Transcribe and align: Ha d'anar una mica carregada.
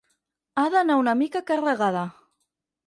Ha 0.61 0.63
d'anar 0.75 0.97
una 1.03 1.15
mica 1.21 1.45
carregada. 1.53 2.05